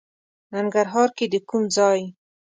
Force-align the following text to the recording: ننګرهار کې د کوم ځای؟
ننګرهار 0.53 1.09
کې 1.17 1.25
د 1.33 1.35
کوم 1.49 1.63
ځای؟ 1.75 2.01